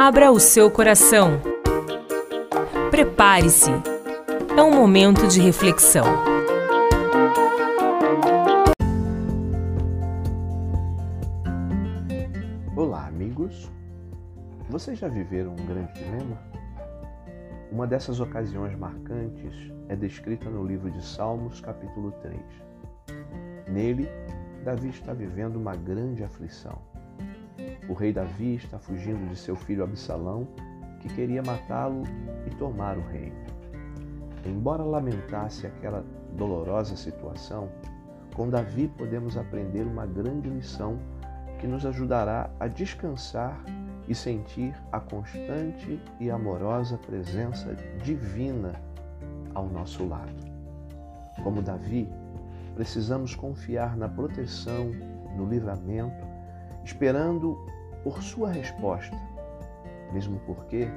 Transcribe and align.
Abra 0.00 0.30
o 0.30 0.38
seu 0.38 0.70
coração. 0.70 1.40
Prepare-se. 2.88 3.72
É 4.56 4.62
um 4.62 4.72
momento 4.72 5.26
de 5.26 5.40
reflexão. 5.40 6.04
Olá, 12.76 13.08
amigos. 13.08 13.68
Vocês 14.70 15.00
já 15.00 15.08
viveram 15.08 15.50
um 15.50 15.66
grande 15.66 15.92
dilema? 15.94 16.38
Uma 17.72 17.84
dessas 17.84 18.20
ocasiões 18.20 18.78
marcantes 18.78 19.52
é 19.88 19.96
descrita 19.96 20.48
no 20.48 20.64
livro 20.64 20.92
de 20.92 21.04
Salmos, 21.04 21.60
capítulo 21.60 22.12
3. 22.22 22.40
Nele, 23.66 24.08
Davi 24.64 24.90
está 24.90 25.12
vivendo 25.12 25.56
uma 25.56 25.74
grande 25.74 26.22
aflição. 26.22 26.78
O 27.88 27.94
rei 27.94 28.12
Davi 28.12 28.56
está 28.56 28.78
fugindo 28.78 29.28
de 29.28 29.36
seu 29.36 29.56
filho 29.56 29.82
Absalão, 29.82 30.46
que 31.00 31.08
queria 31.08 31.42
matá-lo 31.42 32.02
e 32.46 32.54
tomar 32.56 32.98
o 32.98 33.00
reino. 33.00 33.36
Embora 34.44 34.82
lamentasse 34.82 35.66
aquela 35.66 36.04
dolorosa 36.36 36.96
situação, 36.96 37.70
com 38.34 38.50
Davi 38.50 38.88
podemos 38.88 39.36
aprender 39.38 39.84
uma 39.86 40.04
grande 40.04 40.50
lição 40.50 40.98
que 41.58 41.66
nos 41.66 41.86
ajudará 41.86 42.50
a 42.60 42.68
descansar 42.68 43.58
e 44.06 44.14
sentir 44.14 44.74
a 44.92 45.00
constante 45.00 46.00
e 46.20 46.30
amorosa 46.30 46.98
presença 46.98 47.74
divina 48.02 48.74
ao 49.54 49.66
nosso 49.66 50.06
lado. 50.06 50.46
Como 51.42 51.62
Davi, 51.62 52.08
precisamos 52.74 53.34
confiar 53.34 53.96
na 53.96 54.08
proteção, 54.08 54.90
no 55.36 55.46
livramento, 55.48 56.26
esperando 56.84 57.58
por 58.08 58.22
sua 58.22 58.50
resposta, 58.50 59.14
mesmo 60.10 60.40
porque 60.46 60.88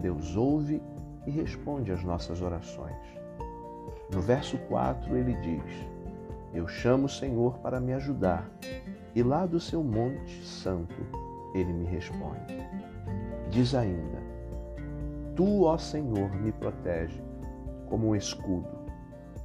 Deus 0.00 0.36
ouve 0.36 0.80
e 1.26 1.30
responde 1.32 1.90
às 1.90 2.04
nossas 2.04 2.40
orações. 2.40 2.94
No 4.08 4.20
verso 4.20 4.56
4 4.68 5.16
ele 5.16 5.34
diz: 5.40 5.88
Eu 6.52 6.68
chamo 6.68 7.06
o 7.06 7.08
Senhor 7.08 7.58
para 7.58 7.80
me 7.80 7.92
ajudar, 7.92 8.48
e 9.16 9.20
lá 9.20 9.46
do 9.46 9.58
seu 9.58 9.82
monte 9.82 10.44
santo 10.44 10.94
ele 11.56 11.72
me 11.72 11.86
responde. 11.86 12.56
Diz 13.50 13.74
ainda: 13.74 14.22
Tu, 15.34 15.64
ó 15.64 15.76
Senhor, 15.76 16.30
me 16.36 16.52
protege 16.52 17.20
como 17.88 18.10
um 18.10 18.14
escudo. 18.14 18.78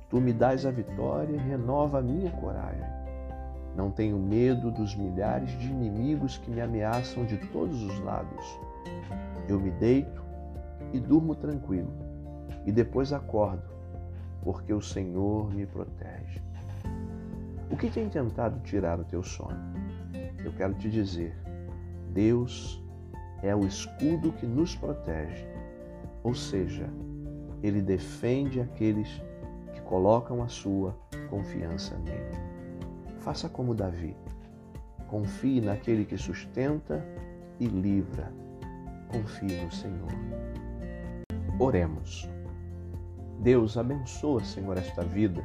Tu 0.09 0.21
me 0.21 0.31
dás 0.31 0.63
a 0.63 0.69
vitória 0.69 1.33
e 1.33 1.37
renova 1.37 1.97
a 1.97 2.03
minha 2.03 2.29
coragem. 2.33 2.98
Não 3.75 3.91
tenho 3.91 4.17
medo 4.17 4.71
dos 4.71 4.95
milhares 4.95 5.49
de 5.59 5.67
inimigos 5.67 6.37
que 6.37 6.51
me 6.51 6.61
ameaçam 6.61 7.25
de 7.25 7.37
todos 7.37 7.81
os 7.83 7.99
lados. 7.99 8.59
Eu 9.47 9.59
me 9.59 9.71
deito 9.71 10.23
e 10.93 10.99
durmo 10.99 11.35
tranquilo, 11.35 11.91
e 12.65 12.71
depois 12.71 13.13
acordo, 13.13 13.63
porque 14.41 14.73
o 14.73 14.81
Senhor 14.81 15.53
me 15.53 15.65
protege. 15.65 16.41
O 17.69 17.77
que 17.77 17.89
tem 17.89 18.09
tentado 18.09 18.59
tirar 18.61 18.99
o 18.99 19.03
teu 19.03 19.21
sono? 19.21 19.57
Eu 20.43 20.51
quero 20.53 20.73
te 20.73 20.89
dizer, 20.89 21.37
Deus 22.11 22.83
é 23.43 23.55
o 23.55 23.65
escudo 23.65 24.31
que 24.33 24.45
nos 24.45 24.75
protege, 24.75 25.47
ou 26.23 26.33
seja, 26.33 26.89
ele 27.61 27.81
defende 27.81 28.59
aqueles 28.59 29.21
que 29.73 29.81
colocam 29.81 30.41
a 30.41 30.47
sua 30.47 30.97
confiança 31.29 31.95
nele. 31.99 32.58
Faça 33.19 33.49
como 33.49 33.75
Davi. 33.75 34.15
Confie 35.07 35.61
naquele 35.61 36.05
que 36.05 36.17
sustenta 36.17 37.03
e 37.59 37.67
livra. 37.67 38.31
Confie 39.09 39.61
no 39.61 39.71
Senhor. 39.71 40.11
Oremos. 41.59 42.29
Deus 43.39 43.77
abençoa, 43.77 44.43
Senhor, 44.43 44.77
esta 44.77 45.03
vida 45.03 45.43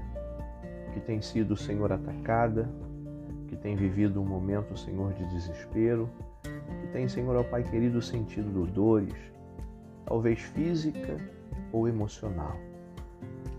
que 0.93 1.01
tem 1.01 1.21
sido, 1.21 1.57
Senhor, 1.57 1.93
atacada, 1.93 2.71
que 3.49 3.57
tem 3.57 3.75
vivido 3.75 4.21
um 4.23 4.25
momento, 4.25 4.79
Senhor, 4.79 5.13
de 5.13 5.27
desespero, 5.27 6.09
que 6.43 6.87
tem, 6.93 7.09
Senhor, 7.09 7.37
ó 7.37 7.43
Pai 7.43 7.65
querido, 7.65 8.01
sentido 8.01 8.65
dores, 8.67 9.15
talvez 10.07 10.41
física 10.41 11.17
ou 11.73 11.89
emocional. 11.89 12.57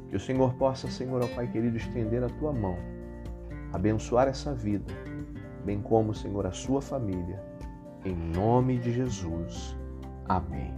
Que 0.10 0.16
o 0.16 0.20
Senhor 0.20 0.54
possa, 0.54 0.90
Senhor, 0.90 1.22
ó 1.22 1.28
Pai 1.28 1.48
querido, 1.48 1.76
estender 1.76 2.24
a 2.24 2.30
tua 2.30 2.54
mão, 2.54 2.78
abençoar 3.76 4.28
essa 4.30 4.54
vida, 4.54 4.94
bem 5.66 5.82
como, 5.82 6.14
Senhor, 6.14 6.46
a 6.46 6.52
sua 6.52 6.82
família, 6.82 7.44
em 8.06 8.16
nome 8.16 8.78
de 8.78 8.94
Jesus. 8.94 9.76
Amém. 10.28 10.74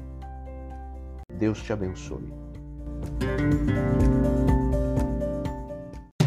Deus 1.38 1.62
te 1.62 1.72
abençoe. 1.72 2.34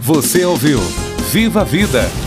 Você 0.00 0.44
ouviu 0.44 0.78
Viva 1.32 1.62
a 1.62 1.64
Vida 1.64 2.02